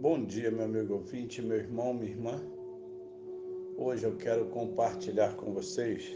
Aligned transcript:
Bom 0.00 0.24
dia, 0.24 0.50
meu 0.50 0.64
amigo 0.64 0.94
ouvinte, 0.94 1.42
meu 1.42 1.58
irmão, 1.58 1.92
minha 1.92 2.10
irmã. 2.10 2.40
Hoje 3.76 4.04
eu 4.04 4.16
quero 4.16 4.46
compartilhar 4.46 5.36
com 5.36 5.52
vocês 5.52 6.10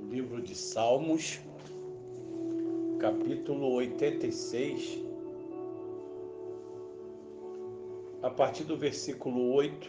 o 0.00 0.04
livro 0.10 0.42
de 0.42 0.56
Salmos, 0.56 1.40
capítulo 2.98 3.74
86, 3.74 4.98
a 8.20 8.30
partir 8.30 8.64
do 8.64 8.76
versículo 8.76 9.52
8, 9.52 9.88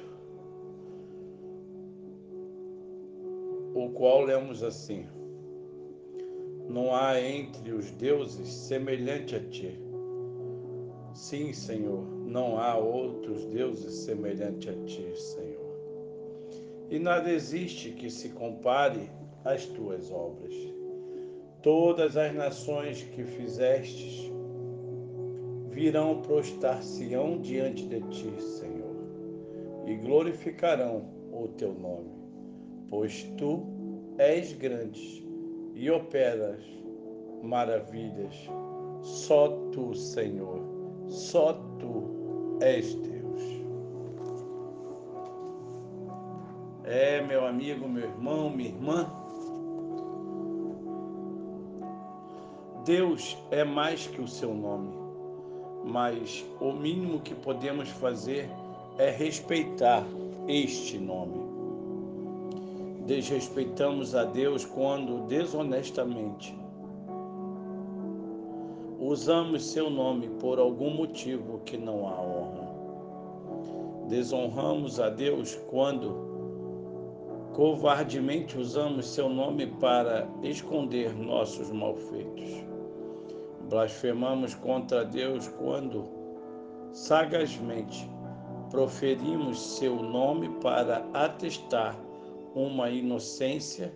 o 3.73 3.89
qual 3.95 4.21
lemos 4.21 4.61
assim: 4.61 5.07
Não 6.69 6.93
há 6.93 7.19
entre 7.19 7.71
os 7.71 7.89
deuses 7.89 8.47
semelhante 8.47 9.35
a 9.35 9.39
ti 9.39 9.91
Sim, 11.23 11.53
Senhor, 11.53 12.05
não 12.27 12.57
há 12.57 12.75
outros 12.75 13.45
deuses 13.45 13.93
semelhante 13.99 14.69
a 14.69 14.73
ti, 14.85 15.09
Senhor. 15.15 15.73
E 16.89 16.99
nada 16.99 17.31
existe 17.31 17.91
que 17.91 18.09
se 18.09 18.27
compare 18.27 19.09
às 19.45 19.65
tuas 19.65 20.11
obras. 20.11 20.53
Todas 21.61 22.17
as 22.17 22.35
nações 22.35 23.03
que 23.03 23.23
fizestes 23.23 24.29
virão 25.69 26.21
prostrar-se-ão 26.23 27.39
diante 27.39 27.85
de 27.85 28.01
ti, 28.09 28.41
Senhor, 28.41 28.93
e 29.87 29.95
glorificarão 29.95 31.05
o 31.31 31.47
teu 31.57 31.73
nome, 31.73 32.11
pois 32.89 33.23
tu 33.37 33.63
és 34.17 34.51
grande 34.51 35.25
e 35.73 35.89
operas 35.89 36.61
maravilhas. 37.41 38.35
Só 39.01 39.47
tu, 39.71 39.95
Senhor 39.95 40.72
só 41.07 41.53
tu 41.79 42.57
és 42.61 42.93
Deus. 42.95 43.13
É, 46.83 47.21
meu 47.21 47.45
amigo, 47.45 47.87
meu 47.87 48.03
irmão, 48.03 48.49
minha 48.49 48.69
irmã. 48.69 49.09
Deus 52.85 53.37
é 53.49 53.63
mais 53.63 54.07
que 54.07 54.21
o 54.21 54.27
seu 54.27 54.53
nome, 54.53 54.93
mas 55.85 56.45
o 56.59 56.73
mínimo 56.73 57.21
que 57.21 57.33
podemos 57.33 57.87
fazer 57.89 58.49
é 58.97 59.09
respeitar 59.09 60.03
este 60.47 60.97
nome. 60.97 61.41
Desrespeitamos 63.05 64.15
a 64.15 64.25
Deus 64.25 64.65
quando 64.65 65.25
desonestamente 65.27 66.53
usamos 69.07 69.65
seu 69.65 69.89
nome 69.89 70.29
por 70.39 70.59
algum 70.59 70.89
motivo 70.89 71.59
que 71.65 71.77
não 71.77 72.07
há 72.07 72.21
honra. 72.21 72.73
Desonramos 74.07 74.99
a 74.99 75.09
Deus 75.09 75.55
quando 75.69 76.31
covardemente 77.53 78.57
usamos 78.57 79.07
seu 79.07 79.27
nome 79.27 79.67
para 79.67 80.27
esconder 80.41 81.13
nossos 81.13 81.69
malfeitos. 81.69 82.49
Blasfemamos 83.69 84.55
contra 84.55 85.03
Deus 85.03 85.49
quando 85.49 86.05
sagazmente 86.93 88.09
proferimos 88.69 89.77
seu 89.77 89.97
nome 89.97 90.49
para 90.61 91.05
atestar 91.13 91.99
uma 92.55 92.89
inocência 92.89 93.93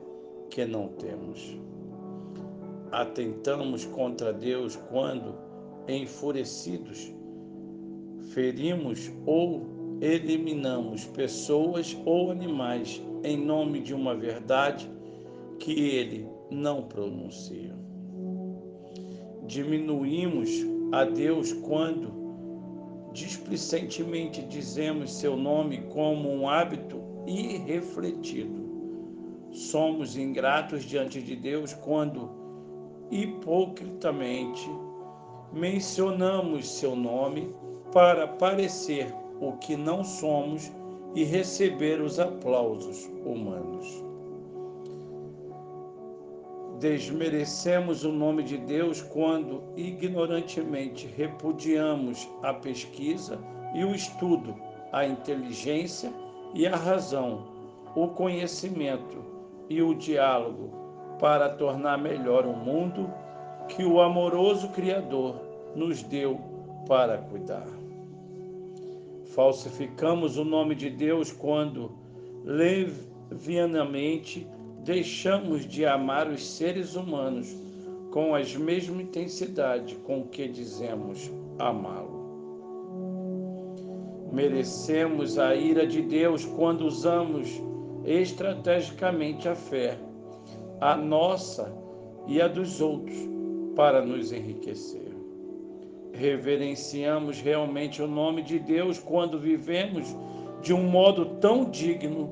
que 0.49 0.65
não 0.65 0.89
temos 0.89 1.57
atentamos 2.91 3.85
contra 3.85 4.33
Deus 4.33 4.75
quando, 4.89 5.35
enfurecidos, 5.87 7.11
ferimos 8.33 9.11
ou 9.25 9.65
eliminamos 10.01 11.05
pessoas 11.05 11.97
ou 12.05 12.29
animais 12.31 13.01
em 13.23 13.37
nome 13.37 13.81
de 13.81 13.93
uma 13.93 14.15
verdade 14.15 14.89
que 15.59 15.71
ele 15.71 16.27
não 16.51 16.83
pronuncia. 16.83 17.75
Diminuímos 19.45 20.49
a 20.91 21.03
Deus 21.03 21.51
quando 21.53 22.11
displicentemente 23.13 24.43
dizemos 24.43 25.13
seu 25.13 25.35
nome 25.35 25.79
como 25.89 26.29
um 26.29 26.47
hábito 26.47 27.01
irrefletido. 27.25 28.67
Somos 29.51 30.15
ingratos 30.15 30.83
diante 30.83 31.21
de 31.21 31.35
Deus 31.35 31.73
quando 31.73 32.46
hipocritamente 33.11 34.69
mencionamos 35.53 36.67
seu 36.67 36.95
nome 36.95 37.53
para 37.91 38.27
parecer 38.27 39.13
o 39.39 39.53
que 39.53 39.75
não 39.77 40.03
somos 40.03 40.71
e 41.15 41.23
receber 41.23 42.01
os 42.01 42.19
aplausos 42.19 43.09
humanos. 43.25 44.03
Desmerecemos 46.79 48.03
o 48.03 48.11
nome 48.11 48.43
de 48.43 48.57
Deus 48.57 49.01
quando 49.01 49.63
ignorantemente 49.75 51.07
repudiamos 51.07 52.29
a 52.43 52.53
pesquisa 52.53 53.39
e 53.73 53.83
o 53.83 53.95
estudo, 53.95 54.53
a 54.91 55.05
inteligência 55.05 56.13
e 56.53 56.67
a 56.67 56.75
razão, 56.75 57.47
o 57.95 58.09
conhecimento 58.09 59.23
e 59.69 59.81
o 59.81 59.95
diálogo 59.95 60.86
para 61.19 61.49
tornar 61.49 61.97
melhor 61.97 62.45
o 62.45 62.53
mundo 62.53 63.11
que 63.67 63.83
o 63.83 63.99
amoroso 63.99 64.69
Criador 64.69 65.35
nos 65.75 66.01
deu 66.03 66.39
para 66.87 67.17
cuidar. 67.17 67.67
Falsificamos 69.35 70.37
o 70.37 70.45
nome 70.45 70.73
de 70.73 70.89
Deus 70.89 71.31
quando 71.31 71.91
levianamente 72.43 74.47
deixamos 74.83 75.67
de 75.67 75.85
amar 75.85 76.27
os 76.27 76.43
seres 76.45 76.95
humanos 76.95 77.55
com 78.11 78.33
a 78.33 78.39
mesma 78.39 79.01
intensidade 79.01 79.95
com 79.97 80.23
que 80.23 80.47
dizemos 80.47 81.29
amá-lo. 81.59 82.15
Merecemos 84.31 85.37
a 85.37 85.53
ira 85.55 85.85
de 85.85 86.01
Deus 86.01 86.45
quando 86.45 86.85
usamos 86.85 87.61
estrategicamente 88.05 89.49
a 89.49 89.55
fé 89.55 89.99
a 90.79 90.95
nossa 90.95 91.73
e 92.27 92.41
a 92.41 92.47
dos 92.47 92.81
outros, 92.81 93.17
para 93.75 94.05
nos 94.05 94.31
enriquecer. 94.31 95.15
Reverenciamos 96.13 97.39
realmente 97.39 98.01
o 98.01 98.07
nome 98.07 98.41
de 98.41 98.59
Deus 98.59 98.97
quando 98.99 99.39
vivemos 99.39 100.15
de 100.61 100.73
um 100.73 100.83
modo 100.83 101.37
tão 101.39 101.69
digno 101.69 102.29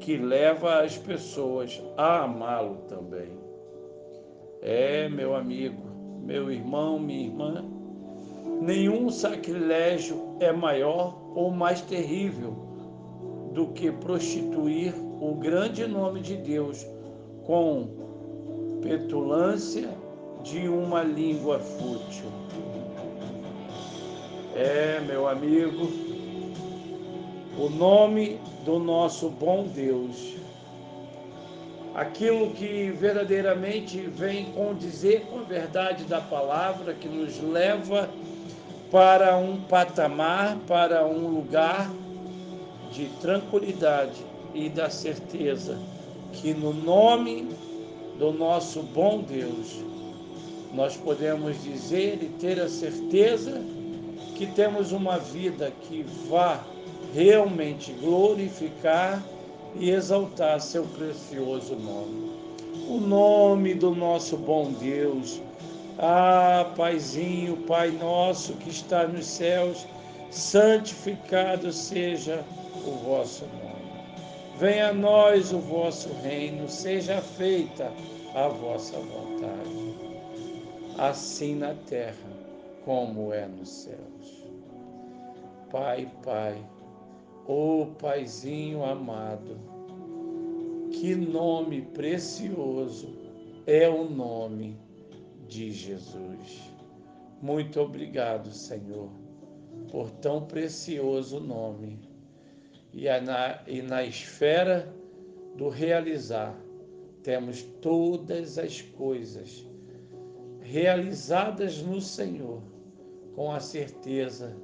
que 0.00 0.16
leva 0.16 0.82
as 0.82 0.98
pessoas 0.98 1.80
a 1.96 2.24
amá-lo 2.24 2.78
também. 2.88 3.30
É, 4.60 5.08
meu 5.08 5.34
amigo, 5.34 5.82
meu 6.24 6.50
irmão, 6.50 6.98
minha 6.98 7.26
irmã, 7.26 7.64
nenhum 8.60 9.08
sacrilégio 9.10 10.36
é 10.40 10.52
maior 10.52 11.16
ou 11.34 11.50
mais 11.50 11.80
terrível 11.80 12.54
do 13.52 13.68
que 13.68 13.90
prostituir 13.92 14.94
o 15.20 15.34
grande 15.34 15.86
nome 15.86 16.20
de 16.20 16.36
Deus 16.36 16.84
com 17.44 18.80
petulância 18.82 19.88
de 20.42 20.68
uma 20.68 21.02
língua 21.02 21.58
fútil. 21.58 22.24
É, 24.54 25.00
meu 25.06 25.28
amigo, 25.28 25.90
o 27.58 27.68
nome 27.70 28.40
do 28.64 28.78
nosso 28.78 29.28
bom 29.30 29.64
Deus, 29.64 30.34
aquilo 31.94 32.50
que 32.50 32.90
verdadeiramente 32.90 33.98
vem 34.00 34.46
condizer 34.52 35.26
com 35.30 35.40
a 35.40 35.42
verdade 35.42 36.04
da 36.04 36.20
palavra, 36.20 36.92
que 36.92 37.08
nos 37.08 37.40
leva 37.40 38.10
para 38.90 39.36
um 39.36 39.62
patamar, 39.62 40.58
para 40.66 41.06
um 41.06 41.28
lugar 41.28 41.90
de 42.90 43.06
tranquilidade 43.20 44.22
e 44.54 44.68
da 44.68 44.90
certeza 44.90 45.78
que 46.32 46.54
no 46.54 46.72
nome 46.72 47.48
do 48.18 48.32
nosso 48.32 48.82
bom 48.82 49.22
Deus 49.22 49.82
nós 50.72 50.96
podemos 50.96 51.62
dizer 51.62 52.18
e 52.22 52.26
ter 52.40 52.60
a 52.60 52.68
certeza 52.68 53.62
que 54.34 54.46
temos 54.46 54.90
uma 54.92 55.18
vida 55.18 55.72
que 55.82 56.04
vá 56.28 56.64
realmente 57.14 57.92
glorificar 57.92 59.22
e 59.76 59.90
exaltar 59.90 60.60
seu 60.60 60.84
precioso 60.84 61.76
nome. 61.76 62.32
O 62.88 62.98
nome 62.98 63.74
do 63.74 63.94
nosso 63.94 64.36
bom 64.36 64.72
Deus. 64.72 65.40
Ah, 65.98 66.72
Paizinho, 66.76 67.58
Pai 67.58 67.90
nosso 67.90 68.54
que 68.54 68.70
está 68.70 69.06
nos 69.06 69.26
céus, 69.26 69.86
santificado 70.30 71.70
seja 71.70 72.42
o 72.86 72.92
vosso 73.04 73.44
nome. 73.44 73.61
Venha 74.58 74.90
a 74.90 74.92
nós 74.92 75.52
o 75.52 75.58
vosso 75.58 76.12
reino, 76.22 76.68
seja 76.68 77.20
feita 77.20 77.92
a 78.34 78.48
vossa 78.48 78.98
vontade, 78.98 79.96
assim 80.98 81.56
na 81.56 81.74
terra 81.74 82.30
como 82.84 83.32
é 83.32 83.46
nos 83.46 83.68
céus. 83.68 84.46
Pai, 85.70 86.10
Pai, 86.22 86.62
ô 87.46 87.82
oh, 87.82 87.86
Paizinho 87.98 88.84
amado, 88.84 89.56
que 90.92 91.14
nome 91.14 91.82
precioso 91.82 93.08
é 93.66 93.88
o 93.88 94.04
nome 94.04 94.76
de 95.48 95.70
Jesus. 95.72 96.72
Muito 97.40 97.80
obrigado, 97.80 98.52
Senhor, 98.52 99.08
por 99.90 100.10
tão 100.10 100.44
precioso 100.44 101.40
nome. 101.40 101.98
E 102.92 103.08
na, 103.20 103.62
e 103.66 103.80
na 103.80 104.04
esfera 104.04 104.92
do 105.56 105.68
realizar, 105.68 106.54
temos 107.22 107.62
todas 107.80 108.58
as 108.58 108.82
coisas 108.82 109.66
realizadas 110.60 111.82
no 111.82 112.00
Senhor, 112.00 112.62
com 113.34 113.50
a 113.50 113.60
certeza 113.60 114.56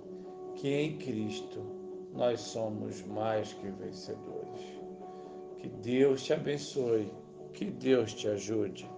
que 0.54 0.68
em 0.68 0.98
Cristo 0.98 1.62
nós 2.12 2.40
somos 2.40 3.02
mais 3.06 3.52
que 3.54 3.70
vencedores. 3.70 4.60
Que 5.58 5.68
Deus 5.68 6.22
te 6.22 6.32
abençoe, 6.32 7.10
que 7.52 7.64
Deus 7.64 8.12
te 8.14 8.28
ajude. 8.28 8.88